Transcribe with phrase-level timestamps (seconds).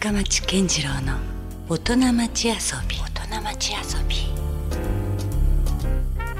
[0.00, 1.18] 深町健次郎の
[1.68, 2.54] 大人町遊
[2.88, 2.96] び。
[2.96, 4.16] 大人町遊び。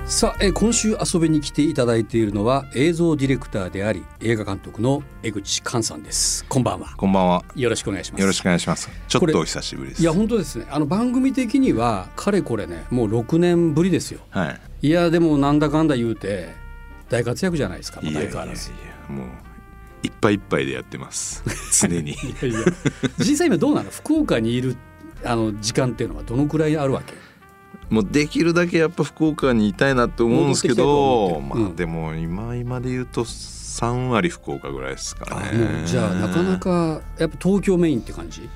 [0.07, 6.47] さあ、えー今週遊びに来ていただいているのは映像ディレクターであり映画監督の江口寛さんです。
[6.47, 6.95] こんばんは。
[6.97, 7.45] こんばんは。
[7.55, 8.21] よろしくお願いします。
[8.23, 8.89] よろしくお願いします。
[9.07, 10.01] ちょっとお久しぶりです。
[10.01, 10.67] いや本当ですね。
[10.71, 14.21] あの番組的にはかれこれねもう6年ぶりですよ。
[14.31, 14.53] は
[14.83, 14.89] い。
[14.89, 16.49] いやでもなんだかんだ言うて
[17.11, 18.01] 大活躍じゃないですか。
[18.01, 18.71] もういやいやいや相変わらず。
[19.11, 19.50] もう
[20.03, 21.43] いっぱいいっぱいでやってます。
[21.87, 22.13] 常に。
[22.13, 22.61] いやいや
[23.19, 23.91] 実際今どうなの？
[23.91, 24.77] 福岡にいる
[25.25, 27.15] あの時間っていうのはどのくらいあるわけ？
[27.91, 35.83] もうできるだけやっぱ福岡にいたいなって思うんですけど、まあでも今今で言うと3割福岡ぐらいですかあね。
[35.87, 38.49] じゃあなかなかやっぱ東京メインって感じ？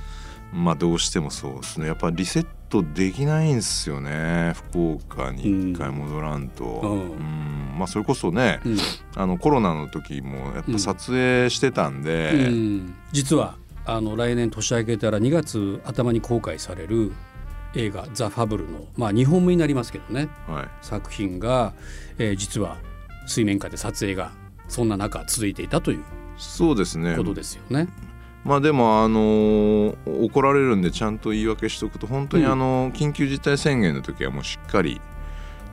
[0.53, 1.89] まあどうしてもそうですね。
[1.89, 2.47] やっぱリセッ
[2.83, 4.53] トできないんですよね。
[4.55, 6.65] 福岡に一回戻らんと。
[6.65, 8.77] うんうんまあそれこそね、うん
[9.17, 12.47] あのコロナの時もやっぱ撮影してたんで。
[12.49, 13.57] うん実は
[13.87, 17.13] あの来年年明けたら2月頭に公開される
[17.75, 20.69] 映画「ザ・ファブルの」まあ日本語になりますけどねはい。
[20.81, 21.75] 作品が、
[22.19, 22.79] えー実は
[23.27, 24.33] 水面下で撮影が
[24.69, 26.03] そんな中続いていたという
[26.39, 27.15] そうですね。
[27.17, 27.89] ことですよね。
[28.45, 32.53] まあでもあのー怒られるんでちゃんと言い訳しとくと本当にうん。
[32.53, 35.01] あの緊急事態宣言の時はもうしっかり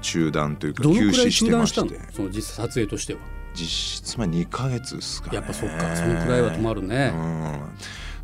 [0.01, 1.87] 中断というかどのくらい休止して中断したの？
[1.91, 3.19] ましてその実際撮影としては。
[3.53, 5.35] 実質まあ2ヶ月ですかね。
[5.35, 7.11] やっぱそっかそのくらいは止まるね。
[7.13, 7.59] うん、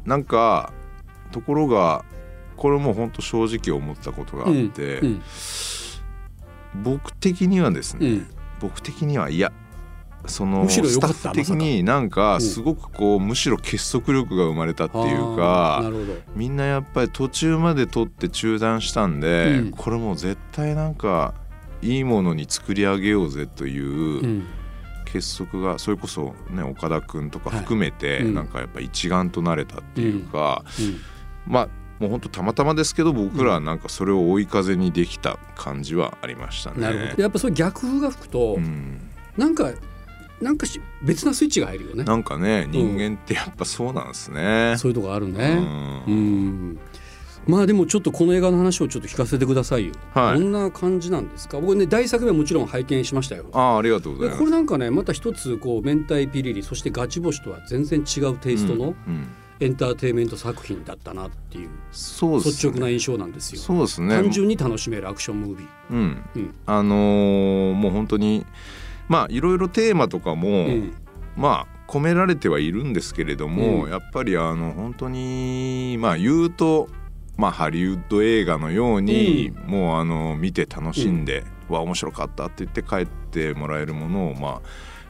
[0.06, 0.72] なんか
[1.32, 2.06] ところが
[2.56, 5.22] これも本当正直思ったことがあって、うん。
[6.84, 8.28] 僕的にはですね、うん。
[8.62, 9.52] 僕的にはいや
[10.28, 15.84] そのスタッフ的になんかすごくこうむしろ結束力が生まれたっていうか。
[16.36, 19.72] みんなやっぱり途中まで撮って中断したんで、うん。
[19.72, 21.34] これもう絶対なんか
[21.82, 24.44] いいものに作り上げようぜといううん。
[25.06, 31.52] 結束がそれこそね岡田君とか含めてなんかやっぱ一丸となれたっていうか、うん。
[31.52, 31.68] まあ
[32.00, 36.82] もう本当たまたまですけど僕らはなんかそれを追い風にできた感じはありましたね。
[36.82, 37.22] なるほど。
[37.24, 39.00] やっぱそれ逆風が吹くと、うん。
[39.38, 39.72] なんか
[40.42, 42.04] なんかし別なスイッチが入るよね。
[42.04, 44.76] なんかね人間ってやっぱそうなんですね。
[44.78, 45.56] そういうとこあるうね。
[45.56, 46.80] んうん。
[47.48, 49.94] まあでもちょっとこの映画の話をちょっと聞かせてくださいよ。
[50.14, 51.60] はいどんな感じなんですか？
[51.60, 53.46] 僕ね大作目はもちろん拝見しましたよ。
[53.54, 54.40] ああありがとうございます。
[54.40, 59.28] でこれなんかねまた一つこう明太ピリリそしてガチ星とは全然違うテイストのうんうん
[59.60, 63.60] エンターテインメント作品だったなっていうそうですね率直な印象なんですよ。
[63.62, 64.10] そうですね。
[64.16, 65.68] 単純に楽しめるアクションムービー。
[65.90, 68.46] うん、うんあのーもう本当に
[69.08, 70.94] まあいろいろテーマとかも、うん。
[71.36, 73.92] まあ込められてはいるんですけれども、うん。
[73.92, 76.90] やっぱりあの本当にまあ言うと
[77.38, 84.62] まあハリウッド映画のように、もうあの見て楽しんで、わ面白かったって言って帰ってもらえるものをまあ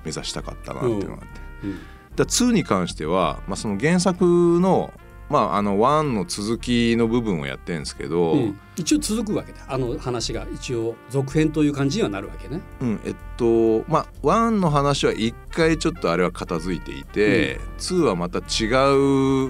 [0.03, 1.79] 目指したかったなっていうのがあって、うん。
[2.15, 4.91] だ2に関しては、まあ、その原作の
[5.29, 8.59] まああの1の続きの部分をやってるんですけど、うん。
[8.75, 9.59] 一応続くわけだ。
[9.67, 12.61] あの話が一応続編という感じにはなるわけね。
[12.81, 18.67] うん、えっとまあ1の話は一回ちょっとあれは片付いていて、2はまた違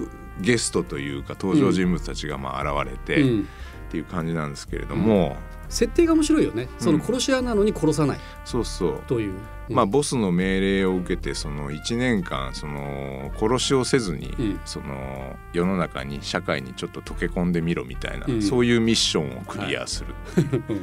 [0.02, 0.08] う
[0.40, 3.48] ゲストというか登場人物たちがまあ現れて、っうん。
[3.90, 5.36] ていう感じなんですけれども、
[5.68, 6.68] 設定が面白いよね。
[6.78, 8.18] その殺し屋なのに殺さない。
[8.44, 9.34] そうそう、という。
[9.68, 9.76] うん。
[9.76, 14.60] まあボスの命令を受けてその1年間その殺しをせずに、うん。
[14.64, 18.42] その世の中に社会にちょっと溶け込んでみろみたいな、うん。
[18.42, 20.14] そういうミッションをクリアする。
[20.36, 20.76] うん。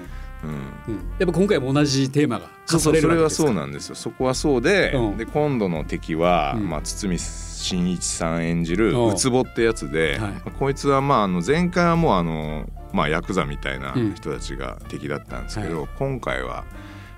[0.44, 0.52] うん。
[0.88, 0.96] うん。
[1.18, 3.96] やっぱ今回も同じテーマがそうそう重ねそれはそうなんですよ。
[3.96, 5.18] そこはそうで,、うん。
[5.18, 6.70] で今度の敵は、うん。
[6.70, 9.08] まあ、堤真一さん演じるうん。
[9.10, 10.32] ウツボってやつで、はい。
[10.32, 14.16] まあこいつはまああの前回はもうあの、まあ、ヤクザみたいなうん。
[14.16, 16.66] 人たちが敵だったんですけど、は今回は、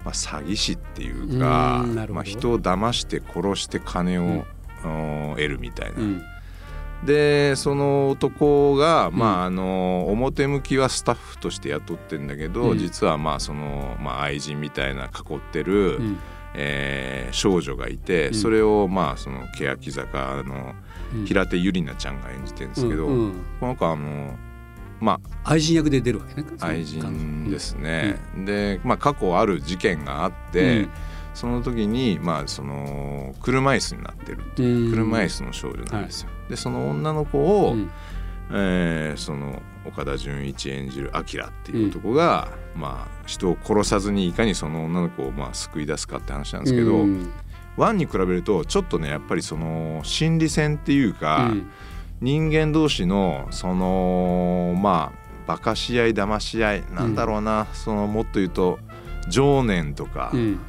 [0.04, 4.46] まあ、詐欺師っていうかまあ、人を騙して殺して金を、
[4.84, 5.32] うん。
[5.32, 6.00] お得るみたいな。
[6.00, 6.22] うん。
[7.06, 9.18] でその男が、うん。
[9.18, 12.78] まあ、あの表向きはスタッフとして雇ってんだけど、うん。
[12.80, 16.18] 実はまあその、まあ、愛人みたいな囲ってる、うん。
[16.56, 18.34] えー少女がいて、うん。
[18.34, 20.74] それをまあその欅坂の
[21.16, 21.26] うん。
[21.26, 23.46] 平手友梨奈ちゃんが演じてるんですけど、うんうん。
[23.60, 24.38] この子はあの
[25.00, 26.48] ま愛人役で出るわけね。
[26.60, 28.18] あ愛人ですね。
[28.46, 30.90] で、まあ、過去ある事件があって、うん。
[31.34, 34.40] その時にまあその車椅子になってる。
[34.40, 34.92] っていううん。
[34.92, 36.30] 車椅子の少女なんですよ。
[36.50, 37.92] でその女の子を、うん。
[38.52, 47.32] えーその岡田准一演じるアキラっていう男が、まあ、人を殺さずにいかにその女の子をまあ救い出すかって話なんですけど、うん。
[47.78, 51.72] ワンに比べるとちょっとねやっぱりその心理戦っていうか、うん
[52.22, 58.80] 人間同士のそのまあバカし合い騙し合いなんだろうな、そのもっと言うと
[59.30, 60.60] 情念とか、うん。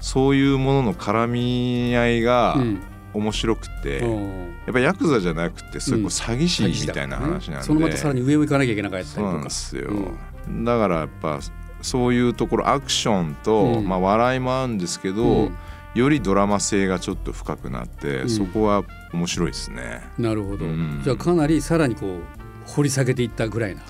[0.00, 2.80] そういうものの絡み合いが、うん。
[3.12, 11.40] 面白くて、やうんっぱヤクザじゃなくてそういうこう詐欺師みたいな話なんで、そのまたさらに上を行かなきゃいけなかったそうなんりとかですよ、うだからやっぱ
[11.82, 13.88] そういうところアクションと、うん。
[13.88, 15.56] まあ、笑いもあるんですけど、うん
[15.94, 18.28] よりドラマ性がちょっと深くなって、ん。
[18.28, 20.02] そこは面白いですね。
[20.18, 21.00] なるほど、うん。
[21.04, 23.82] じゃあかなりさらにこう掘り下げていったぐらいな。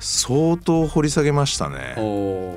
[0.00, 2.00] 相当掘り下げましたね、う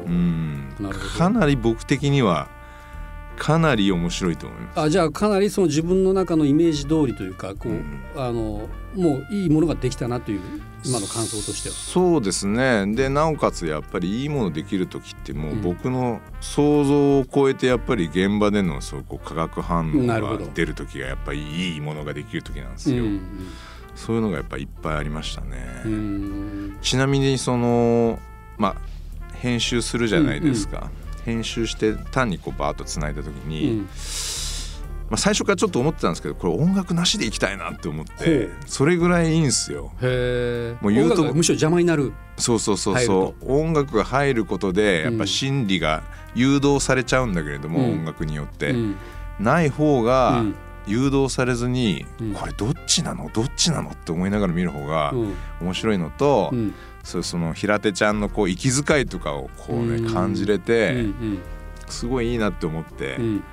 [0.10, 0.70] ん。
[0.80, 1.18] なるほど。
[1.18, 2.50] かなり僕的には
[3.38, 4.80] かなり面白いと思います。
[4.82, 8.02] あじゃあかなりその自分の中のイメージ通りというかこう、うん。
[8.16, 10.42] あのもういいものができたなという
[10.84, 11.76] 今の感想としては。
[11.76, 12.86] そうですね。
[12.96, 15.62] でなおかつやっぱりいいものできる時ってもううん。
[15.62, 23.22] 僕の想像を超えてやっぱり現場でのそうこう化学反応が出る時がやっぱりいいものができる時なんですよ、うん
[23.96, 26.78] そういうのがやっぱいっぱいありましたね、うんうん。
[26.84, 28.20] ちなみにその
[28.60, 28.76] まあ
[29.34, 30.92] 編集するじゃないですか、
[31.28, 33.88] 編集して単にこうバーッとつないだ時うに、ん。
[35.10, 38.52] まあ、最初からちょっと思ってたんですけどこれ音楽なしでいきたいなって思っほてう。
[38.66, 39.92] それぐらいいいんですよ。
[40.02, 42.14] へえもう言うと音楽がむしろ邪魔になる。
[42.38, 43.54] そうそうそうそう。
[43.54, 46.04] 音楽が入ることでやっぱ心理が
[46.34, 48.00] 誘導されちゃうんだけれども、うん。
[48.00, 48.96] 音楽によって、うん。
[49.40, 50.56] ない方うがん。
[50.88, 52.34] 誘導されずに、うん。
[52.34, 53.30] これどっちなの？
[53.34, 53.92] どっちなの？
[53.92, 55.34] って思いながら見る方がうん。
[55.62, 56.74] 面白いのと、うん
[57.08, 60.14] そうその平手ちゃんのこう息遣いとかをこうね、うん。
[60.14, 61.40] 感じれて、うん
[61.88, 63.44] すごいいいなって思って、うん。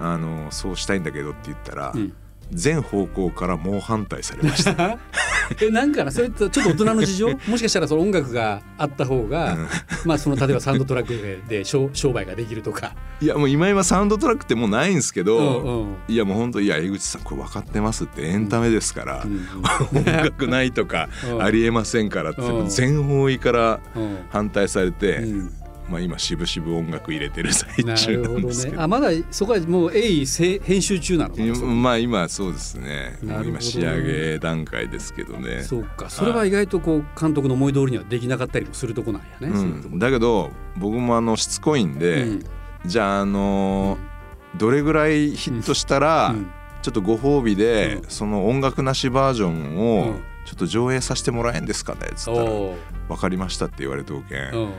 [0.00, 2.14] あのそうしたいんだけどって言ったら、うん。
[2.50, 4.98] 全方向から猛反対されました。
[5.60, 6.10] えなんかな？
[6.10, 7.28] それってちょっと大人の事情？
[7.48, 9.56] もしかしたらその音楽があった方が、
[10.04, 12.94] まあその例えばサウンドトラックで商商売ができるとか。
[13.20, 15.96] いやもう今今サウンドトラックってもうないんですけど、うんうん。
[16.08, 19.98] いやもう本当いや江口さんこれ分かってますってエンタメですから、うん。
[19.98, 21.42] 音楽ないとかうん。
[21.42, 22.68] ありえませんからってうん。
[22.68, 24.18] 全方位からうん。
[24.30, 25.52] 反対されて、うん
[25.90, 28.76] まあ今渋々音楽入れてる最な中なんですけど。
[28.76, 28.82] ね。
[28.82, 33.18] あまだそこはもう鋭意せ編集中なのまあ今そうですね。
[33.22, 33.42] ね。
[33.44, 35.64] 今仕上げ段階ですけどね。
[35.64, 36.08] そうか。
[36.08, 39.48] それは意外とこう監督の思い通りにはできなかったりもするとこなんやね。
[39.48, 39.62] う
[39.96, 42.44] ん、だけど僕もあのしつこいんで、うん。
[42.86, 44.10] じゃああのー
[44.58, 46.50] どれぐらいヒットしたら、うん。
[46.82, 48.10] ちょっとご褒美で、うん。
[48.10, 50.20] その音楽なしバージョンをうん。
[50.46, 52.50] ちょっと上映させてもらえんですかねっつったら。
[52.50, 52.76] おー
[53.08, 54.70] 「分かりました」って言われておけん、うんうん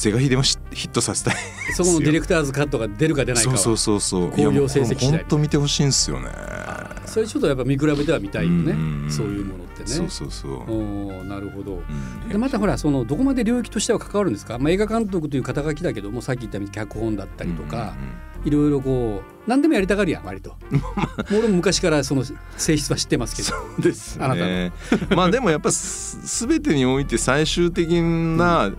[0.00, 1.34] 是が非でもしヒットさせたい。
[1.76, 3.56] そこのディレクターズカットが出るか出ないかは。
[3.58, 4.36] そうそうそうそう。
[4.36, 5.10] 興行成績次第。
[5.10, 6.28] 本当見てほしいんですよね。
[7.04, 8.72] それちょっとやっぱ見比べては見たいよね。
[8.72, 9.10] うん。
[9.10, 9.88] そういうものってね。
[9.88, 11.82] そうそうそう、おーなるほど。
[12.24, 12.28] うん。
[12.30, 17.94] でまたほらそのどこまで領域としては関わるんですか、まあ、映画監督という肩書きだけどもさっき言ったみたいに脚本だったりとか、
[18.44, 20.56] いろいろこう何でもやりたがるやん割と。
[20.72, 20.78] も
[21.32, 22.24] う俺も昔からその
[22.56, 23.48] 性質は知ってますけど。
[23.48, 24.72] そうですあなたね
[25.14, 28.72] まあでもやっぱす全てにおいて最終的な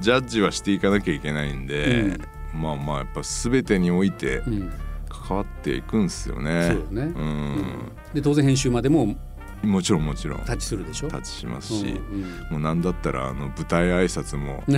[0.00, 2.18] ジャッジはしていかなきゃいけないんで、
[2.54, 4.72] まあまあやっぱ全てにおいてうん、
[5.08, 6.68] 関わっていくんですよね。
[6.68, 7.34] そうよね、ううん。
[7.54, 9.16] ん、で当然編集までも
[9.62, 10.40] もちろんもちろん。
[10.40, 11.08] タッチするでしょ？
[11.08, 14.62] タッチしますし、うんもうなんだったらあの舞台挨拶も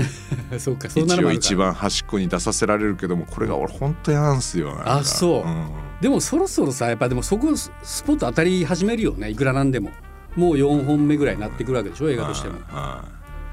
[0.50, 5.48] うん、そうかそうな一応一番端っこに出させられるけどもこれが俺本当嫌なんすよあそう。
[5.48, 5.68] ん。
[6.00, 9.30] でもそろそろさやっぱでもそこススポット当たり始めるよね。
[9.30, 9.90] いくらなんでも。
[10.36, 12.58] もう4本目ぐらいになってくるわけでしょ映画としても。
[12.70, 13.02] あ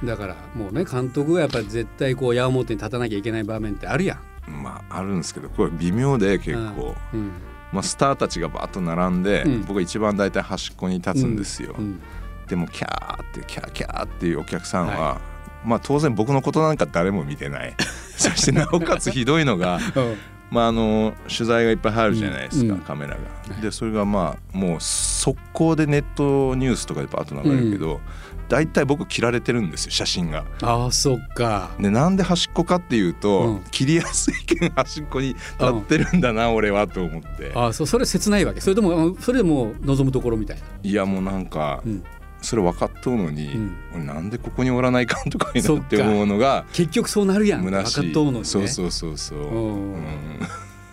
[0.06, 4.18] だからもうね監督がやっぱり絶対こう矢面に立たなきゃいけない場面ってあるやん。
[4.18, 7.31] あまああるんですけどこれ微妙で結構、うん
[7.72, 9.62] まあ、スターたちがバーッと並んで、うん。
[9.62, 12.02] 僕が一番大体端っこに立つんですよ、うん
[12.48, 15.21] でもキャーってキャーキャーっていうお客さんは、は
[15.64, 17.76] まあ当然僕のことなんか誰も見てない。
[18.18, 19.80] そしてなおかつひどいのが
[20.52, 23.62] まああの取材がいっぱい入るじゃないですか、うんカメラが。
[23.62, 28.00] でそれがまあもう速攻でネットニュースとかでバーッと流れるけど、
[28.47, 30.45] 大体僕切られてるんですよ写真が。
[30.61, 31.71] ああそっか。
[31.80, 33.64] でなんで端っこかっていうと、うん。
[33.71, 37.52] 切りやすいけん端っこに立ってるんだな、俺はと思って。
[37.56, 38.61] ああそそれ切ないわけ？
[38.61, 40.64] それともあそれでもう望むところみたいな？
[40.83, 42.04] いやもうなんか、うん。
[42.42, 43.75] それ分かっとうのに、うん。
[43.95, 47.64] 俺なんでここにおらないかんとかになって思うのが結局そうなるやん。
[47.64, 47.83] 分かっ
[48.14, 48.44] とうのにね。
[48.45, 49.94] そうそうそうそう、うん。
[49.94, 50.40] うん。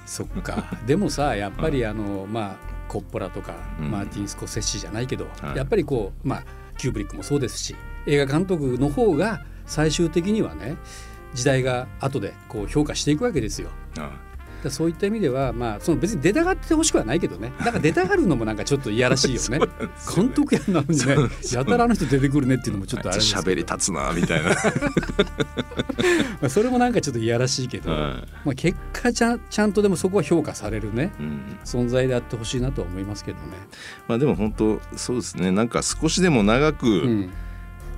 [0.06, 0.64] そっか。
[0.86, 2.56] でもさやっぱりあのまあ
[2.88, 3.90] コッポラとか、うん。
[3.90, 5.56] マーティン・スコセッシじゃないけど、はい。
[5.58, 6.44] やっぱりこうまあ
[6.82, 10.76] キューブリックもそうですし映画監督の方が最終的にはね
[11.32, 13.70] 時代が後でこう評価していくわけですよ。
[13.98, 14.10] あ
[14.68, 17.52] だそういった意味ではまあその別に出たがってほしくはないけどね。
[17.58, 19.58] だから出たがるのもなんかちょっといやらしいよね。
[19.66, 19.66] ね。
[20.14, 21.16] 監督やんなのにね
[21.52, 24.50] やたらあの人出てくるねっていうのもちょっとあれ 喋り立つなみたいな、
[26.40, 28.00] まあそれもなんかちょっといやらしいけど、はい。
[28.44, 31.40] まあ、結果ちゃんちゃんとでもそこは評価されるねうん。
[31.64, 33.44] 存在であってほしいなとは思いますけどね。
[34.08, 35.50] まあでも本当そうですね。
[35.50, 37.30] なんか少しでも長く、うん。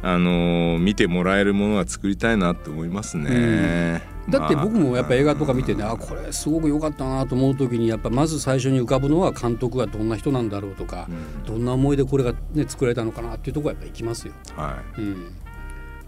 [0.02, 4.13] あのー見てもらえるものは作りたいなって思いますね。
[4.28, 11.09] だって僕もやっぱ映画とか見てね、あこれすごく良かったなと思う時にやっぱまず最初に浮かぶのは監督がどんな人なんだろうとか、
[11.47, 14.35] どんな思いでこれが、ね、作られたのかなっていうところはやっぱ行きますよ。
[14.57, 15.00] はい。
[15.00, 15.33] うん。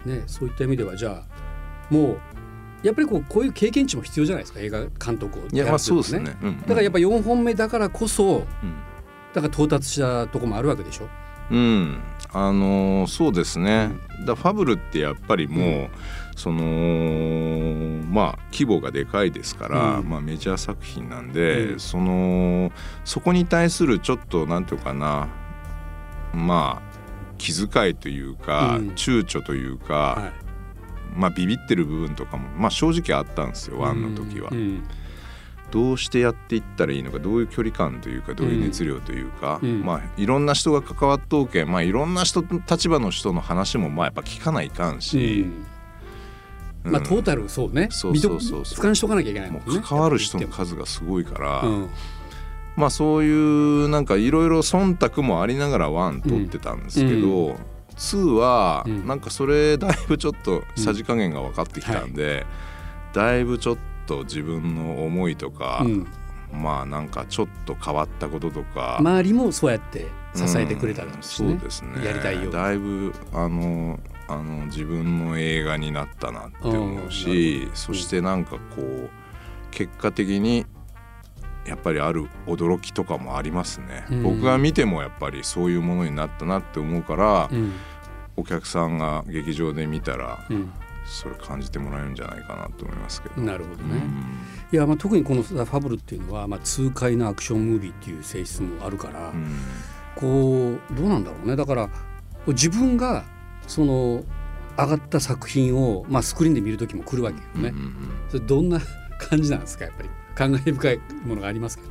[0.07, 1.25] ね、そういった意味ではじゃ
[1.91, 2.19] あもう
[2.87, 6.27] やっぱりこうこういう経験値も必要じゃないですか映画監督をいやまあそうですやね。
[6.27, 8.45] るっていうだからやっぱ4本目だからこそうん。
[9.35, 11.09] だから到達したとこもあるわけでしょ。
[11.51, 12.01] うん、
[12.33, 13.91] あのーそうですね、
[14.27, 15.89] だファブルってやっぱりもう、
[16.37, 20.09] そのまあ規模がでかいですから、うん。
[20.09, 21.81] まあ、メジャー作品なんで、うん。
[21.81, 22.71] その
[23.05, 25.29] そこに対するちょっとなんていうかな
[26.35, 26.97] まあ
[27.39, 28.89] 気遣いというか、うん。
[28.91, 30.33] 躊躇というか、は
[31.15, 34.51] まあビビってる部分とかも、まあ、正直あったんですよい、ワンの時は。
[35.81, 39.85] うんどうしてやっていったらいいのかどういう距離感というかどういう熱量というか、うん。
[39.85, 45.47] まあいろんな人が関わっとうけんまあいろんな人立場の人の話もまあやっぱ聞かないかんし、
[46.85, 46.93] うん。
[46.93, 47.89] まあ、トータルそうね。
[47.91, 48.95] そうそうそうそう。
[48.95, 49.77] しとかなきゃいけないももんね。
[49.79, 51.91] う関わる人の数がすごいから、うん。
[52.77, 57.57] まあそういうなんかいろいろ忖度もありながら One 撮ってたんですけど、う
[57.97, 59.07] Two はうん。
[59.07, 62.47] なんかそれだいぶちょっとさじ加減が分かってきたんで、
[63.13, 66.07] だいぶちょっと自分の思いとか、うん。
[66.53, 72.05] まあなんかちょっと変わったこととか、周りもそうやって支えてくれたらうんそうですね。
[72.05, 73.99] やりたいよだいぶあの
[74.29, 77.75] あの自分の映画になったなって思うしど。
[77.75, 79.11] そしてなんかこう
[79.71, 80.65] 結果的に
[81.67, 84.23] やっぱりある驚きとかもありますね、うん。
[84.23, 87.73] 僕が見てもやっぱりそういうものになったなって思うから、うん。
[88.37, 90.71] お客さんが劇場で見たらうん
[91.07, 93.41] それ感じてもらえるんじゃないかなと思いますけど。
[93.43, 94.25] なるほどね、うん。
[94.73, 99.57] いやまあ特にこのさファブルっていうのは、まあ、痛快なアクションムービーっていう性質もあるから、うん。
[100.17, 101.57] こうどうなんだろうね。
[101.57, 101.89] だから
[102.49, 103.25] 自分が
[103.67, 104.25] その
[104.79, 107.75] 上がった作品を、まあ、スクリーンで見る時も来るわけよね、
[108.29, 108.79] それどんな
[109.19, 109.85] 感じなんですか？
[109.87, 110.09] やっぱり。
[110.35, 111.85] 感慨深いものがありますか？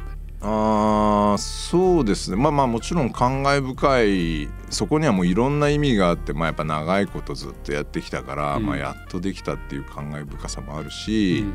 [0.47, 2.37] あーそうですね。
[2.37, 8.65] まあまあもちろん感慨深いそこにはもういろんな意味があって、まあ、やっぱ長いことずっとやってきたから、うん。
[8.65, 11.53] まあ、やっとできたっていう感慨深さもあるし、うん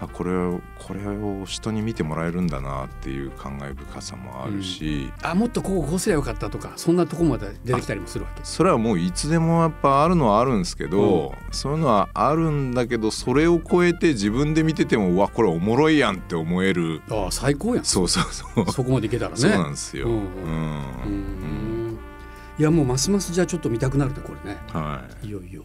[0.00, 8.40] あこれをこれを人に見てもらえるんだなっていう感慨深さもあるし、あもっとこうこうすりゃよかったとかそんなとこまで出てきたりもするわけ。
[8.44, 17.02] それはもういつでもやっぱあるのはあるんですけど、そういうのはあるんだけどそれを超えて自分で見ててもうわこれおもろいやんって思える。
[17.10, 17.84] ああ最高やん。
[17.84, 19.36] そうそうそう、そこまでいけたらね。
[19.36, 20.08] そうなんですよ。
[20.08, 20.14] うん。
[20.14, 20.22] うん。
[20.22, 21.98] うん。
[22.58, 24.58] いやもうますますじゃあちょっと見たくなるねこれね。
[24.72, 25.26] はい。
[25.26, 25.64] いよいよ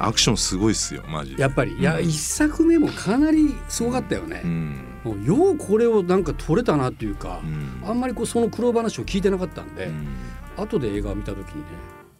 [0.00, 1.42] アクションすごいっすよマジで。
[1.42, 1.76] やっぱり。
[1.76, 2.04] いやうん。
[2.04, 4.42] 一作目もかなりすごかったよね。
[4.44, 4.84] う、ん。
[5.04, 7.88] もうようこれをなんか撮れたなっていうかう、ん。
[7.88, 10.06] あんまりこうその苦労話を聞いてなかったんで、うん。
[10.56, 11.66] 後で映画を見た時にね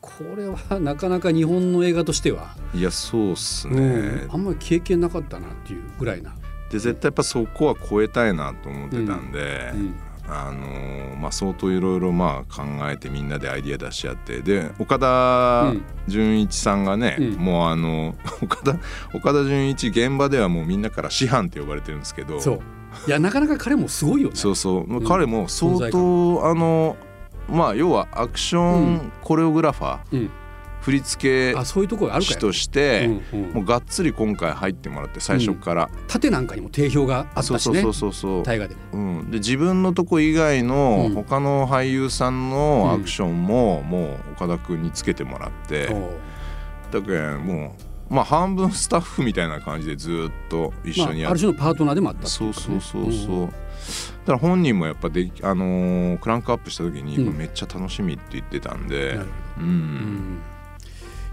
[0.00, 3.80] これはなかなか日本の映画としては、いやそうっすうね
[4.26, 6.34] ん、あんまり経験なかったなっていうぐらいな、
[6.70, 9.94] で絶対やっぱそこは超えたいなと思ってたんで、うん
[10.30, 15.72] あのーまあ相当いろいろまあ考えてみんなでアイディア出し合ってで岡田
[16.08, 17.32] 准一さんがね、うん。
[17.34, 18.76] もうあの 岡田
[19.14, 22.38] 岡田准一現場ではもうみんなから師範って呼ばれてるんですけど
[23.06, 24.36] いやなかなか彼もすごいよね。
[24.36, 25.04] そうそう、ん。
[25.04, 26.96] 彼も相存在当あの
[27.48, 30.30] まあ要はアクショうンコレオグラファー、
[30.86, 33.50] うん、振付あそういうところあるか師よとして、うんうん。
[33.52, 37.82] もうがっつり今回入ってもらって最初から、縦なんかにも定評があったしね。
[37.82, 38.74] そうそうそう大河で。
[38.74, 41.14] もうん、で自分のとこ以外のうん。
[41.14, 46.10] 他の俳優さんのアクションももう岡田君につけてもらって、おう。
[46.90, 47.76] だけども
[48.10, 57.36] うまあ半分スタッフみたいな感じでずっと一緒にまあ、あるやって、種のパートナーでもあったっていそうそうそうそう、んだから本人もやっぱで、あのークランクアップした時に、うん。
[57.36, 59.20] めっちゃ楽しみって言ってたんで。
[59.58, 60.38] うん、うん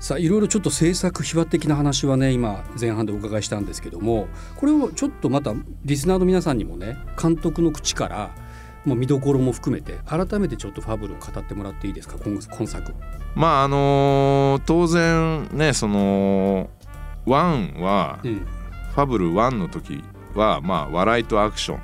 [0.08, 8.34] さあいろいろちょっと制作秘話的な話はね今前半でお伺いしたんですけどもこれをちょっとまたリスナーの皆さんにもね監督の口から
[8.86, 12.96] もう見どころも含めて改めてちょっとファブルを語ってもらっていいですか今今作。
[13.36, 16.70] まああのー当然ねその
[17.26, 18.48] ワンは、うん。
[18.96, 21.80] ファブル1の時はまあ笑いとアクショ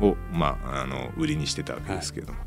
[0.00, 2.38] ンをまああの売りにしてたわけですけども、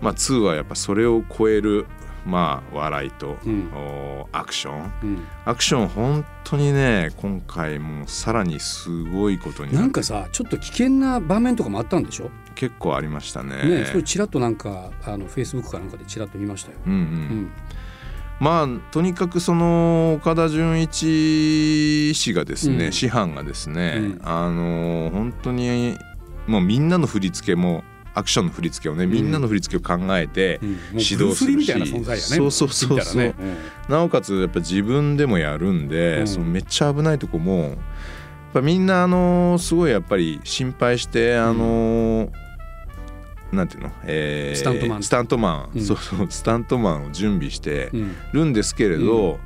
[0.00, 1.84] まあ2はやっぱそれを超える
[2.24, 3.70] まあ笑いと、うん。
[3.74, 4.92] おアクション。
[5.02, 5.24] うん。
[5.44, 13.56] アクション本当にね今回もさらにすごいことになってなんかさちょっと危険な場面とかもあったんでしょ、結構ありましたね。
[13.80, 16.78] ねそれちらっとなんかあのフェイスブックかなんかでちらっと見ましたよ。
[16.86, 16.98] うんうん。
[16.98, 17.52] うん。
[18.40, 22.92] まあとにかくその岡田准一氏がですね、うん。
[22.92, 24.20] 師範がですね、うん。
[24.24, 25.96] あの本当に
[26.46, 30.60] もうみんなの振り付けもアクションの振り付けをねみんなの振り付けを考えて、
[30.92, 31.72] 指導するし。
[32.18, 33.34] そうそうそうそう。
[33.88, 36.26] なおかつやっぱ自分でもやるんで、うん。
[36.26, 37.76] そのめっちゃ危ないとこも
[38.54, 42.30] ぱみんなあのすごいやっぱり心配してあの、
[43.52, 45.02] なんていうの、えースタントマン。
[45.02, 45.84] スタントマン、うん。
[45.84, 46.26] そうそう。
[46.30, 48.16] スタントマンを準備してうん。
[48.32, 49.40] るんですけれど、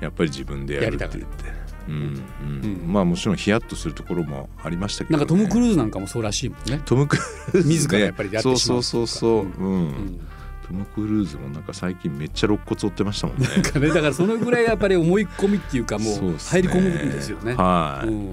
[0.00, 1.55] やっぱり自分でやるって言って。
[1.88, 2.64] うんうん。
[2.64, 6.80] うんまあもちろんヒヤッとするところもありましたけど、ね、なんかトム・クルーズなんかもそうらしいもんね。
[6.84, 9.68] トム・クルーズ、ね、自らやっぱりやってしまうそうそうそうそう、うう。
[9.68, 10.20] んうん。
[10.66, 13.46] トム・クルーズもなんか最近めっちゃ肋骨折ってましたもんね。
[13.46, 17.54] なんかねだからそのぐらいやっぱり思い込みっていうかもそう入り込むんですよね。
[17.54, 18.32] はい、うん。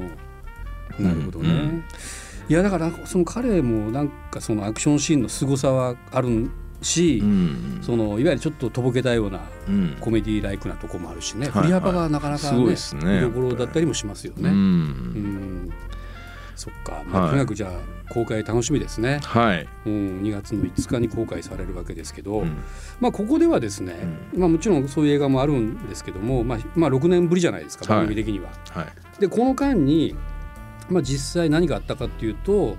[1.00, 1.50] なるほどね。
[1.50, 1.84] うん
[2.50, 6.52] いやだからその彼もなんかそのアクションシーンの凄さはある
[6.84, 9.98] し、うんそのいわゆるちょっととぼけたようなうん。
[10.00, 13.16] コメディライクなとこもあるしね、はい振り幅がなかなかすごいねですね。
[13.16, 14.50] 見どころだったりもしますよね。
[14.50, 15.74] うんうん
[16.56, 22.64] そっか、まあはいとにかくじゃあ公開楽しみですね、はい、うん、2月の5日に公開されるわけですけど、うん。
[23.00, 23.96] まあここではですね、
[24.36, 28.06] まあ、もちろんそういう映画もあるんですけども、まあ、まあ6年ぶりじゃないですかはい。
[28.06, 28.50] 番組的には。
[28.72, 29.20] はい。
[29.20, 30.16] でこの間に、
[30.90, 32.78] まあ、実際何があったかっていうと、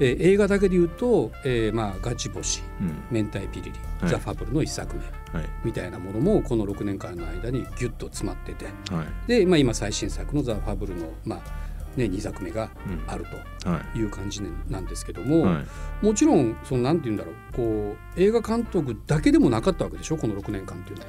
[0.00, 4.10] えー映画だけで言うと「えーまあ、ガチ星」うん「明太ピリリ」はい。
[4.10, 5.02] ザ・ファブル」の一作目
[5.38, 5.48] はい。
[5.64, 9.28] みたいなものもこの6年間の間にギュッと詰まっててはい。
[9.28, 11.64] で、まあ、今最新作の「ザ・ファブルの」まあ
[11.96, 13.00] ね、2作目がうん。
[13.06, 13.24] ある
[13.62, 15.60] はという感じなんですけども、いは
[16.02, 16.04] い。
[16.04, 21.08] もちろんそのなんて言うんだろうこう映画監督だけでもなかったわけでしょこの6年間っていうのは。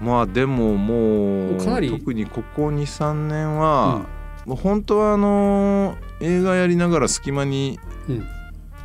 [0.00, 4.06] まあでももうかなり特にここ23年は、
[4.46, 8.26] 本当はあの映画やりながら隙間にうん。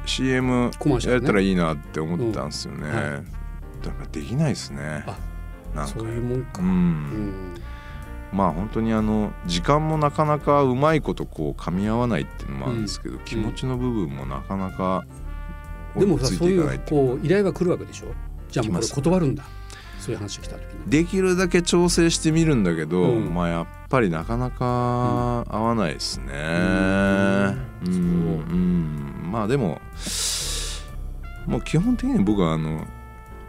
[0.05, 2.95] CM やれたらいいなって思ってたんですよね、うん。
[2.95, 3.23] はい
[3.83, 5.03] だからできないですね。
[5.07, 5.17] あ
[5.75, 5.93] なんか。
[5.93, 6.61] そういうもんか。
[6.61, 6.69] ううん。
[6.69, 7.55] ん
[8.31, 15.05] まあ本当にあの時間もなかなかうまいことこう噛み合わないっていうのもあるんですけど、気持ちの部分もなかなか
[15.95, 18.07] でもさそういうこう依頼が来るわけでしょ？
[18.49, 19.43] じゃあもうこれ断るんだ
[19.99, 20.89] そういう話が来た時に。
[20.89, 26.25] できるだけ調整してみるんだけど、うんまあやっぱりなかなか合わないですね。
[26.33, 27.97] うんうんそうう
[28.55, 29.79] んまあでも
[31.45, 32.85] もう基本的に僕はあの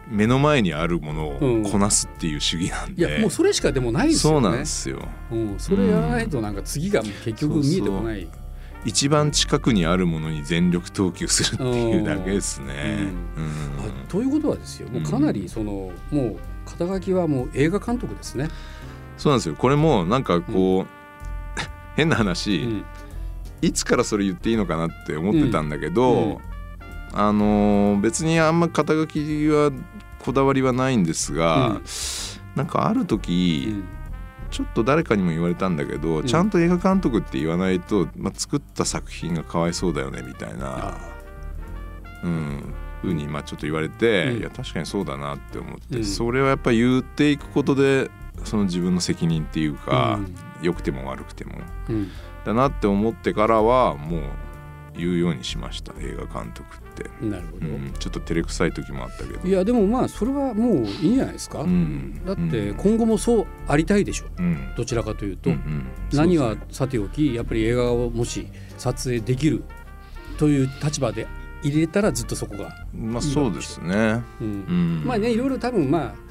[0.09, 4.49] 目の前にあるものをこなすっていう主義なんいで、やもうそれしかでもないですそうよね。
[4.49, 4.99] なんですよ。
[5.31, 8.29] うん、それやらないとなんか次が結局見えてこない。
[8.85, 13.09] 一番近くにあるものに全力投球するっていうだけですね。
[14.09, 14.89] ということはですよ。
[14.89, 18.49] もうかなりその、もう肩書きはもう映画監督ですね。
[19.19, 19.55] そうなんですよ。
[19.55, 21.61] これもなんかこう、
[21.97, 22.85] 変なう話、ん。
[23.63, 26.31] いつからそれ言っていいのかなって思ってたんだけど、うん。
[26.31, 26.39] うん
[27.13, 29.73] あのー別にあんま肩書きは
[30.21, 31.83] こだわりはないんですが、うん。
[32.55, 33.85] なんかあるう時、ん
[34.51, 36.27] ちょっと誰かにも言われたんだけど、ん。
[36.27, 40.99] ちゃんと映画監督って言わないと、まあ、作った作品がかわいそうだよねみたいな、あ
[42.25, 44.39] うん、ふうにまあちょっと言われて、うん。
[44.41, 46.05] いや確かにそうだなって思って、うん。
[46.05, 48.11] それはやっぱり言っていくことで
[48.45, 50.35] その自分の責任っていうか、うん。
[50.63, 51.55] 良くても悪くても。
[51.89, 52.11] うん。
[52.45, 54.23] だなって思ってからはもう
[55.01, 57.67] 言うようにしました映画監督って、なるほど。
[57.67, 59.49] うん、ちょっと照れくさい時もあったけど。
[59.49, 61.61] いやでもまあそれはもういいんじゃないですか。
[61.61, 64.27] うんだってうん今後もそうありたいでしょ。
[64.39, 64.75] うん。
[64.77, 65.87] どちらかというと、うんうん。
[66.13, 66.55] 何はそう。
[66.55, 68.47] ですねさておきやっぱり映画をもし
[68.79, 69.65] 撮影できる
[70.39, 71.27] という立場で
[71.63, 74.47] 入れたらずっとそこが、まあそうですね、うん。
[74.47, 76.30] うん、まあねいろいろ多分まあ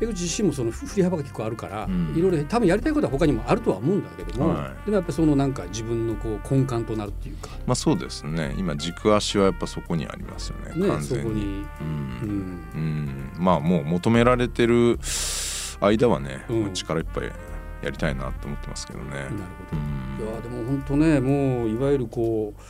[0.00, 2.14] 江口自身もその振り幅が結構あるから、うん。
[2.16, 4.84] いろいろ多分やりたいことは他にもあるとは思うんだけども、はい。
[4.86, 8.54] でもやっぱりそのなんか自分のこう根幹となるっていうか、まあそうですね。
[8.56, 11.22] 今軸足はやっぱそこにありますよねね、完全に。
[11.22, 11.66] そこに、うん。
[12.22, 12.60] うん。
[12.74, 13.32] うん。
[13.38, 14.98] まあもう求められてる
[15.80, 16.74] 間はね、うん。
[16.74, 17.24] 力いっぱい
[17.82, 19.10] やりたいなと思ってますけどね。
[19.10, 20.18] なるほうん。
[20.18, 22.62] どいやでも本当ねもういわゆるこう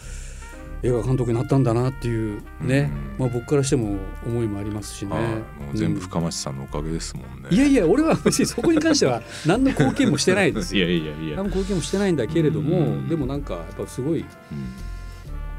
[0.82, 5.12] 映画監督になったんだなっていうね、うんまあ、僕からしても思いもありますしね。
[5.14, 5.34] はい、も
[5.74, 7.48] う全部うん深町さんのおかげですもんね。
[7.50, 10.88] いやいや俺は別にそこに関しては何の貢献もしてないですよ。
[10.88, 14.24] いやいやいや何も貢献もしてないんだけれども、うんでもなんかやっぱすごい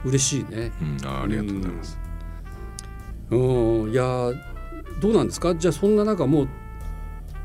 [0.06, 0.72] 嬉しいね。
[0.82, 2.00] うん、うん、あありがとうございます。
[3.30, 4.36] うんいやー
[5.00, 5.54] どうなんですか？
[5.56, 6.48] じゃあそんな中もう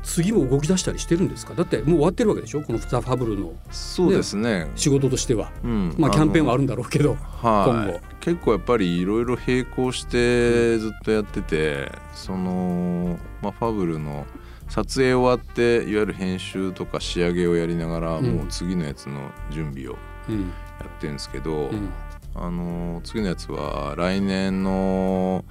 [0.07, 1.53] 次も動き出したりしてるんですか？
[1.53, 2.61] だってもう終わってるわけでしょ？
[2.61, 3.53] この「ザ・ファブル」の。
[3.71, 4.71] そうですね。
[4.75, 5.51] 仕事としては。
[5.63, 6.57] うん、まあキャンペーンはある。
[6.57, 7.15] るんだろうけど。
[7.15, 7.99] はい、今後。
[8.19, 14.25] 結構やっぱりいろいろ並行してずっとやってて、そのまあファブルの
[14.69, 18.37] 撮影終わっていわゆる編集とか仕上げをやりながら、うん。
[18.37, 19.97] もう次のやつの準備を
[20.29, 20.39] うん。
[20.39, 20.45] や
[20.87, 21.89] ってるんですけど、うん。
[22.33, 25.45] あの次のやつは来年の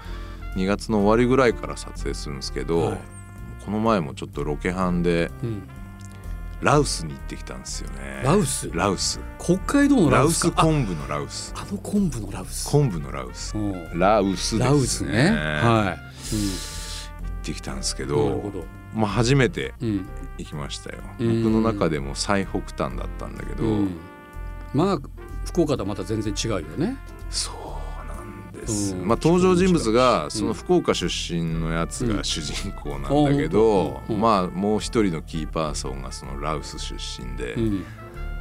[0.57, 2.99] 2月の終わりぐらいから撮影するんですけど、はい
[3.67, 5.69] この前もちょっとロケハンでうん。
[6.63, 8.23] ラウスに行ってきたんですよね。
[8.25, 8.71] ラウス？
[8.73, 9.21] ラウス。
[9.39, 11.53] 北海道のララウス昆布のラウス。
[11.55, 12.71] あの昆布のラウス。
[12.71, 13.55] 昆布のラウス。
[13.59, 13.99] うん。
[13.99, 14.65] ラウスですね。
[14.65, 15.11] ラウスね。
[15.63, 15.99] はい。
[15.99, 15.99] 行
[17.43, 18.65] ってってきたんですけど、ど。
[18.95, 20.07] まあ、初めてうん。
[20.39, 20.99] 行きましたよ。
[21.19, 21.43] うん。
[21.45, 23.97] 僕の中でも最北端だったんだけど、うん。
[24.75, 24.99] まあ
[25.45, 26.97] 福岡とはまた全然違うよね。
[27.31, 27.55] そう
[28.67, 29.09] です、うん。
[29.09, 37.57] まあ登場人物がんその福岡出身のやつうんが主人公なんだけど、まあもう一人のキーパーソンがそのラウス出身で、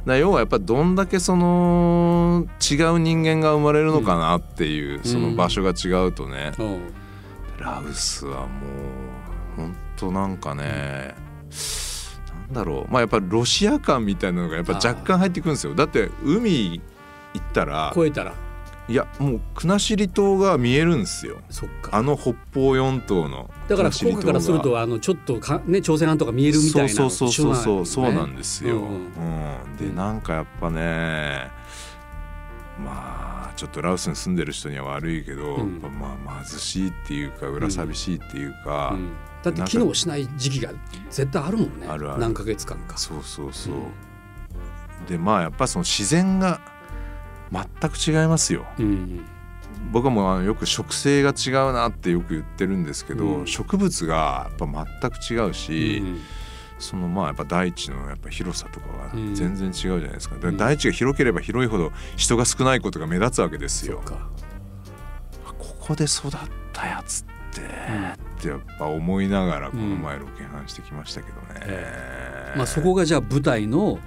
[0.04, 6.78] だ要はやっぱどんだけその違う人間が生まれるのかなっていう、その場所が違うとね、うん。
[7.58, 11.14] ラウスはもうほんとなんかね
[12.48, 12.92] なんだろう。
[12.92, 15.74] まあやっぱロシア感みたいなのがやっぱ若干入ってくるんですよ。
[15.74, 16.80] だって海
[17.34, 18.34] 行ったら超えたら
[18.88, 21.38] いやもう国後島が見えるんですよ。
[21.50, 21.96] そっか。
[21.96, 28.92] あの北方四島のだから福岡からするとあのちょっとかね朝鮮半島が見えるみたいなそうそうそうそうそうそうなんでですよ、うんう
[29.74, 29.76] ん。
[29.76, 31.50] でなんかやっぱね
[32.78, 35.80] まあちょっとラオスに住んでる人には悪いけど、うん。
[35.80, 39.08] まあ貧しいっていうか裏寂しいっていうか、うん。
[39.42, 40.70] だって機能しない時期が
[41.10, 41.88] 絶対あるもんね。
[41.88, 42.20] あるある。
[42.20, 42.96] 何ヶ月間か。
[42.96, 43.80] そうそうそう、うん
[45.08, 46.60] でまあやっぱその自然が
[47.52, 48.66] 全く違いますよ。
[48.78, 49.24] うん
[49.92, 53.46] 僕はもうあのよく植生が違うなってよく言ってるんですけど、うん。
[53.46, 56.20] 植物がやっぱ全く違うし、うん
[56.78, 59.34] そのまあやっぱ大地のやっぱ広さとかはうん。
[59.34, 64.02] 全然違うじゃないですか,、大地が広ければ広いほど人が少ないことが目立つわけですよ。
[65.58, 66.30] ここで育っ
[66.72, 71.60] たやつって、ってやっぱ思いながらこの前ロケハンしてきましたけどね。
[71.62, 72.54] え。
[72.56, 73.98] まあそこがじゃあ舞台の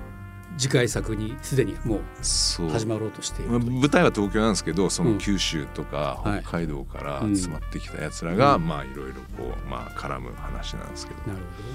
[0.59, 5.13] 次回作にすでにもう始まろうとしているまあ舞台は東京なんですけどそうん。
[5.13, 6.41] の九州とかはい。
[6.41, 7.35] 北海道からうん。
[7.37, 8.67] 集まってきたやつらが、うん。
[8.67, 11.69] まあいろいろこうまあ絡む話なんですけど、なるほど。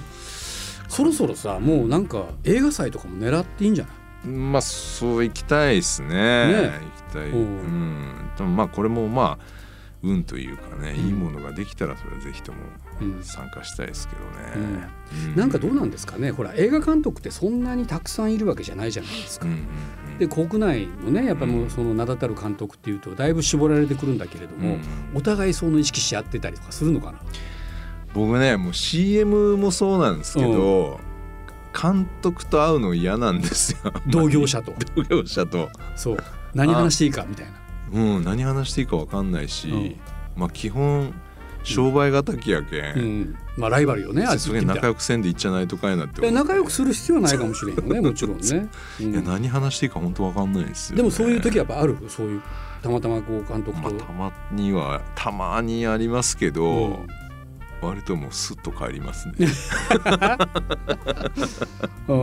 [0.87, 4.27] そろそろさもうなんか映画祭とかも狙っていいんじゃない？
[4.27, 6.09] まあそう行きたいですね。
[6.09, 6.79] ね。
[7.07, 7.35] 行きたい、う。
[7.35, 7.43] うん
[8.11, 9.64] ん、でもまあこれもまあ
[10.05, 11.05] 運というかね、うん。
[11.07, 12.59] いいものができたらそれはぜひとも
[13.01, 13.23] うん。
[13.23, 14.21] 参加したいですけど
[14.59, 14.87] ね、
[15.35, 19.45] うなんかどうなんですかねほら映画監督ってそんなにたくさんいるわけじゃないじゃないですか。
[19.45, 19.51] うん。
[19.51, 20.17] うんうん。
[20.19, 24.81] で国内のねやっぱもうその名だたる監督っていうとだいぶ絞られてくるんだけれども、うん
[25.13, 27.19] お互いその意識し合ってたりとかするのかな？
[28.13, 31.01] 僕ねもう CM もそうなんですけど、
[31.73, 36.17] 監督と会うの嫌なんですよ同業者と同業者と、そう
[36.53, 37.51] 何話していいかみたいな。
[37.95, 39.95] うん、何話していいか分かんないし、
[40.35, 41.13] まあ基本
[41.63, 49.11] 商売敵やけん、うん、まあライバルよねあいつ仲良くせんでいっちゃないとかいなって思って仲良くする必要はないかもしれんよねもちろんね、うん。
[49.11, 51.97] いや何話していいか本当分かんないですよ、ね、でもそういう時はやっぱある？
[52.07, 52.41] そういう
[52.83, 57.07] たまたまこう監督まあ、と、たまにはたまにありますけど、うん
[57.85, 59.35] 割ともうスッと帰りますね。
[62.07, 62.13] う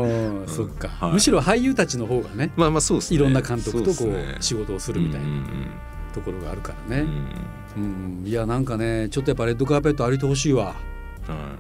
[0.45, 1.13] んそっか、はい。
[1.15, 3.17] むしろ俳優たちの方がねまあまあそうですね。
[3.17, 5.45] いろんな監督とこそう仕事をするみたいなうん
[6.13, 7.03] ところがあるからね、
[7.77, 8.21] うんうん。
[8.21, 8.27] うん。
[8.27, 10.75] いやなんかねちょっとやっぱレッドカーペット歩いてほしいわ。
[11.27, 11.57] は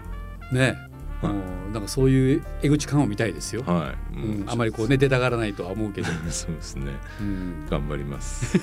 [0.52, 0.76] ね、
[1.22, 1.32] はい。
[1.32, 3.64] もうなんかそういう江口感を見たいですよ。
[3.66, 4.16] い、、はい。
[4.16, 6.92] うん、あまりこうね出たがらないとは思うけど、 そうですね。
[7.20, 8.58] うん、頑張ります。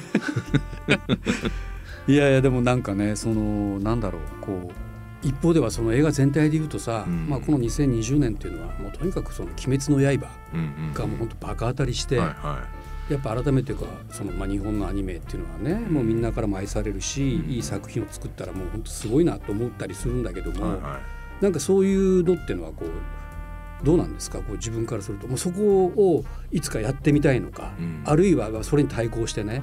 [2.07, 4.88] いやいやでもなんかねそのなんだろうこう
[5.21, 7.27] 一方ではその映画全体で言うとさ、うん。
[7.29, 12.67] まあ、この2020年っていうのはもうとにかくその「鬼滅の刃うんうん」がもう本当バカ当たりして、はいは
[13.09, 17.51] やっぱ改めてかその、まあ、日本のアニメっていうのはねもうみんなからも愛されるし、うん。
[17.51, 20.81] いい作品を作ったらもう本当すごいなと思ったりするんだけども、いはい。
[20.81, 20.99] は
[21.41, 24.39] なんかそういうのっていうのはこうどうなんですか？
[24.39, 25.27] こう自分からすると。
[25.27, 28.01] もうそこをいつかやってみたいのか、うん。
[28.05, 29.61] あるいはそれに対抗してねい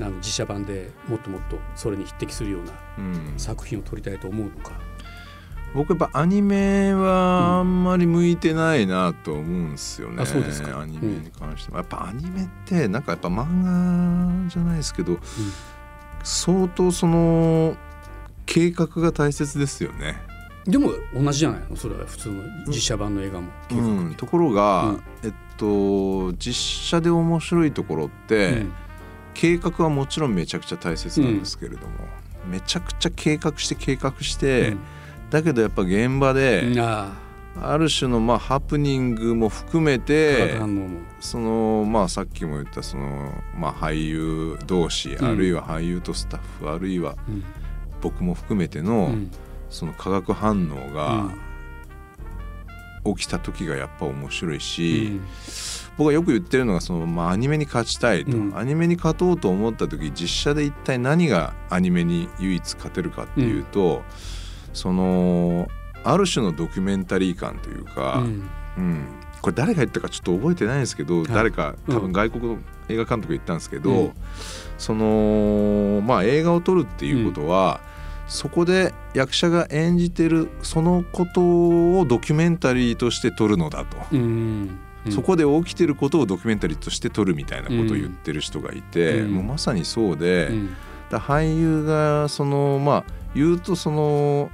[0.00, 3.04] あの実写版でもっともっとそれに匹敵するようなうん。
[3.04, 4.72] うん作品を撮りたいと思うのか。
[5.74, 10.80] 僕やっぱアニメはあんまり向いてないなと思うんですよね、あそうですか。
[10.80, 15.18] アニメに関しても、やっぱアニメってなんかやっぱ漫画じゃないですけど、
[16.22, 17.76] 相当その
[18.46, 20.16] 計画が大切ですよね、
[20.66, 21.76] でも同じじゃないの？
[21.76, 23.50] それは普通の実写版の映画も。
[23.70, 25.02] うん、ところが、うん。
[25.24, 28.72] えっと実写で面白いところって、うん
[29.36, 31.92] 計画はもちろんめちゃくちゃ大切なんですけれども、
[32.50, 34.76] めちゃくちゃ計画して計画して、
[35.30, 36.78] だけどやっぱ現場で、うん。
[36.80, 37.12] あ
[37.60, 37.76] あ。
[37.78, 40.58] る種のまあハプニングも含めて。
[41.20, 45.26] そのまあさっきも言ったそのまあ俳優同士、うん。
[45.26, 47.44] あるいは俳優とスタッフあるいはうん。
[48.00, 49.30] 僕も含めての、うん。
[49.68, 51.30] その化学反応が
[53.14, 55.20] 起きた時がやっぱ面白いし、
[55.96, 58.58] 僕はよく言ってるのがその、まあ、アニメに勝ちたいと、うん。
[58.58, 64.02] アニメに勝とうと思った時実写で一体何がアニメに唯一勝てるかっていうと、
[64.72, 65.68] その
[66.04, 68.50] ある種のドキュメンタリー感というか、うん。
[68.76, 69.04] うん。
[69.40, 71.26] これ誰が言ったかちょっと覚えてないんですけど、い。
[71.26, 72.00] 誰か多うん。
[72.02, 74.12] 分外国の映画監督が言ったんですけど、うん。
[74.76, 77.80] そのまあ映画を撮るっていうことは、
[78.26, 81.40] そこで役者が演じてるそのこと
[82.00, 84.78] をドキュメンタリーとして撮るのだと、うん
[85.10, 89.34] そこで起きてることをドキュメンタリーとして撮るみたいなことを言ってる人がいて、うん。
[89.34, 90.76] もうまさにそうで、うん。
[91.10, 94.50] だ俳優がそのまあ言うとその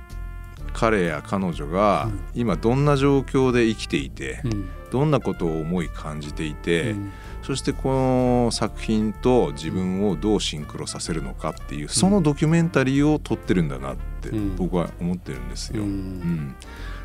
[0.75, 2.21] 彼や彼女がうん。
[2.35, 4.69] 今どんな状況で生きていて、うん。
[4.91, 7.13] どんなことを思い感じていて、うん
[7.53, 14.57] そしてこの作品と自分をどうシンクロさせるのかっていうそのドキュメンタリーを撮ってるんだなってうん。
[14.57, 15.83] 僕は思ってるんですよ。
[15.83, 15.91] ううん。
[15.91, 16.57] ん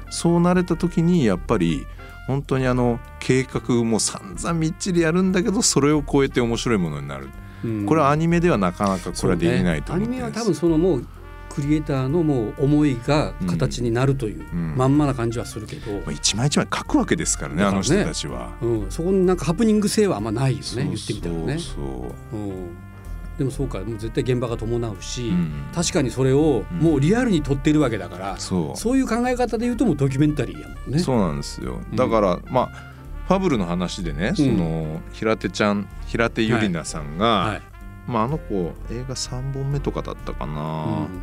[0.09, 1.85] そうなれた時にやっぱり
[2.27, 7.27] 本当にあの計画も散々みっちりやるんだけどそれを超えて面白いものになる、
[7.65, 7.85] うん。
[7.85, 10.21] これはアニメではなかなかこれはできないと思ってね。
[10.21, 11.07] アニメは多分そのもう
[11.57, 14.75] クリエイターのもう思いが形になるという、うん。
[14.77, 17.63] まんまな感じはするけど、まあ一枚一枚書くわけですからねね。
[17.63, 18.55] あの人たちは。
[18.61, 21.57] うん、そこになんかハプニング性はあんまないよね言ってみたらね。
[21.57, 21.75] そう。
[21.75, 22.69] そううん、
[23.39, 25.65] でもそうかもう絶対現場が伴うし、うん。
[25.73, 26.77] 確かにそれをうん。
[26.77, 28.77] もうリアルに撮ってるわけだから、そう。
[28.77, 30.99] そういう考え方で言うともうドキュメンタリーやもんね。
[30.99, 31.81] そうなんですよ。
[31.89, 31.95] うん。
[31.95, 37.61] だから、まあファブルの話でね、その平手ちゃん平手友梨奈さんが、はい。
[38.07, 41.21] まあ、あの子映画3本目とかだったかな、うん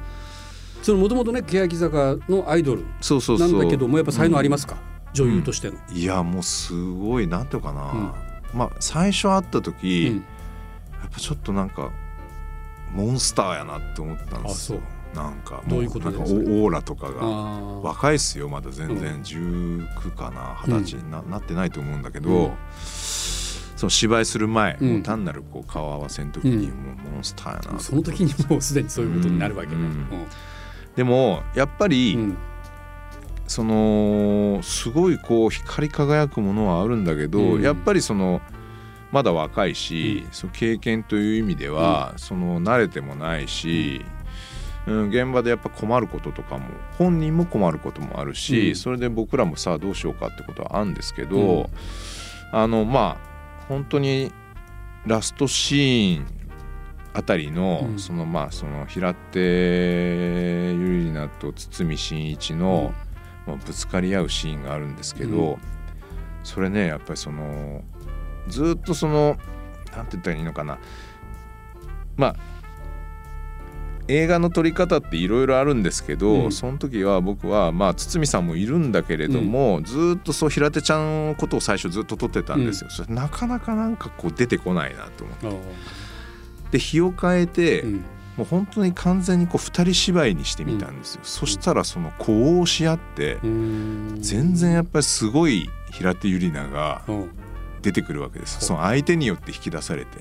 [0.85, 3.49] そのもともとね欅坂のアイドルそうそうそう。
[3.49, 4.77] なんだけどもやっぱ才能ありますか、
[5.15, 5.79] 女優としての。
[5.91, 8.15] いやもうすごいなんていうかな、
[8.53, 10.17] まあ最初会った時、うん。
[11.01, 11.91] やっぱちょっとなんか
[12.93, 14.81] モンスターやなって思ったんですよ。
[15.15, 17.27] なんかういうことなんかオオーラとかが。
[17.27, 22.53] 若いっすよまだ全う然19かな二十歳にな,、なってないと思うんだけど、うん。
[22.85, 24.93] その芝居する前、うん。
[24.93, 26.77] もう単なるこう顔合わせの時にうん。
[26.77, 29.77] もうモンスターやなとその時にもうすでにそういうことになるわけだ。
[30.97, 32.37] でもやっぱり、うん。
[33.47, 37.63] そのすごいこう光り輝くものはあるんだけど、うん。
[37.63, 38.41] やっぱりその
[39.13, 40.33] まだ若いし、うん。
[40.33, 44.03] その経験という意味では、その慣れてもないし、
[44.87, 46.65] うん、現場でやっぱ困ることとかも
[46.99, 48.77] 本人も困ることもあるし、うん。
[48.77, 52.59] それで僕らもさあどうしようかってことはあるんですけど、うん。
[52.59, 54.33] あのまあ本当に
[55.07, 56.34] ラストシーン
[57.15, 57.99] あたりの、うん。
[57.99, 62.93] そのまあその平手友梨奈と堤真一の、
[63.47, 65.57] まあ、ぶつかり合うシーンがあるんですけど、うん。
[66.43, 67.83] それねやっぱりその
[68.49, 69.39] ずっとその
[69.97, 70.79] なんて言ったらいいのかな。
[72.17, 72.37] まあ
[74.07, 76.53] 映画の撮り方っていろいろあるんですけど、うん。
[76.53, 85.47] その時は僕はまあ堤さんもいるんだけれども、ずっとそう平手ちゃんのことを最初ずっと撮ってたんですよ、それなかなかなんかこう出てこないなと思って
[86.75, 88.05] で日を変えて、うん。
[88.37, 94.17] もう本当に完全にこう二人芝居にしてみたんですよ、そしたらその呼応し合って、うん。
[94.19, 97.31] 全然やっぱりすごい平手友梨奈がうん。
[97.81, 100.19] 出てくるわけですその相手によって引き出されて。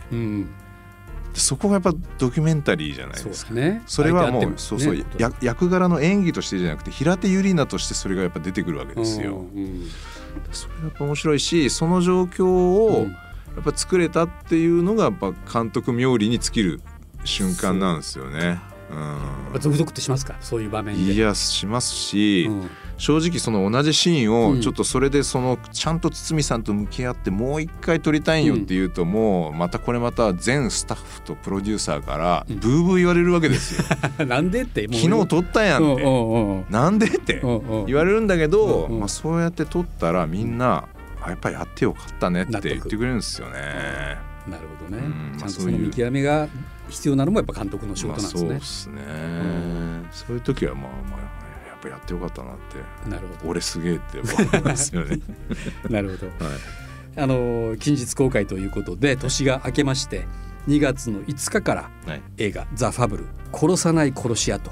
[1.34, 3.54] そこがやっぱドキュメンタリーじゃないですか。
[3.54, 3.82] ね。
[3.88, 5.06] それはもう、そうそう、
[5.42, 9.88] 役柄の演技としてじゃなくて平手友梨奈としてそれがやっぱ出てくるわけですよ、うん
[10.52, 13.08] それがやっぱ面白いしその状況を
[13.56, 16.82] やっぱ作れたっていうのがやっぱ監督冥利に尽きる
[17.24, 18.60] 瞬間なんですよね。
[18.90, 20.36] やっぱゾクゾクってしますか？
[20.40, 21.14] そういう場うん、面で。
[21.14, 22.70] いやしますし、うん。
[22.98, 24.60] 正直その同じシーンうん。
[24.60, 33.84] をちょっとそれでそのちゃんと堤さんと向き合ってもう一回撮りたいんよって言うともうまたこれまた全スタッフとプロデューサーからブーブー言われるわけですよ。
[34.28, 34.84] なんでって？
[34.84, 36.04] 昨日撮ったやんって。
[36.04, 36.66] うんうんうん。
[36.70, 39.00] なんでってうんうん言われるんだけど、うんうん。
[39.00, 40.93] まあ、そうやって撮ったらみんなあ
[41.30, 44.18] やっぱりやってよかったねって言ってくれるんですよね。
[44.48, 46.50] なるほどね、うんちゃんとその見極めが
[46.90, 48.44] 必要なのもやっぱ監督の仕事なんですね。
[48.44, 51.20] まあ、そうですね、そういう時はまあまあ
[51.68, 52.56] やっぱやってよかったなっ
[53.04, 55.20] てなるほど俺すげえって思いますよね。
[55.90, 56.28] なるほど。
[56.46, 56.58] はい
[57.16, 60.26] あの近日公開ということで年が明けまして
[60.68, 64.72] 2月の5日からはい映画「ザ・ファブル殺さない殺し屋」と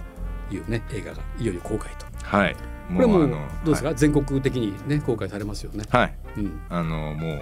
[0.51, 2.05] いうね映画がいよいよ公開と。
[2.23, 2.55] はい。
[2.95, 3.25] これもど
[3.65, 5.83] うですか、全国的にね公開されますよね。
[5.89, 6.01] はい。
[6.01, 6.13] はい。
[6.37, 7.41] うんあのもう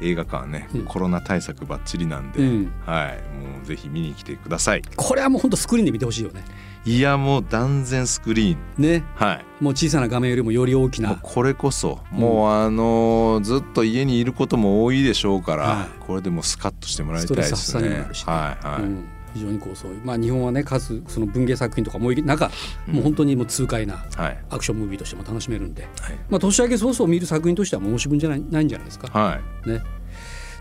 [0.00, 3.16] 映画館はね、うんコロナ対策ばっちりなんで、うんはい。
[3.36, 4.82] もうぜひ見に来てください。
[4.96, 6.44] これはもう本当スクリーンで見てほしいよね。
[6.84, 8.82] いやもう断然スクリーン。
[8.82, 9.44] ねはい。
[9.60, 11.16] もう小さな画面よりもより大きな。
[11.20, 17.88] これこそ、もうあのずっと家にいることも多いでしょうから、はいこれでもうスカッとしてもらいたいですね
[18.24, 19.17] はいはい。
[19.38, 22.50] うん非常にこうそういうまあ日本はね数その文芸作品とかも多い中、
[22.86, 29.08] もう本当にもう痛快なはいアクションムービーとしても楽しめるんで、はいまあ年明け早々見る作品としては申し分じゃないないんじゃないですか。
[29.18, 29.68] はい。
[29.68, 29.80] ね。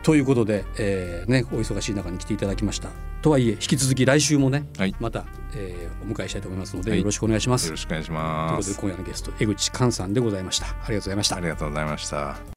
[0.03, 2.89] ということで、えーね、お忙しい中に来ていただきました。
[3.21, 7.65] とはいえ引き続き来週もね、はいまた、えーお迎えしたいと思いますので、はいよろしくお願いします。
[7.65, 8.47] よろしくお願いしというま。
[8.55, 10.67] ことです今夜のゲスト江口寛さんでございました。
[10.67, 11.39] ありがとうございましたあ。
[11.41, 12.56] りがとうございました。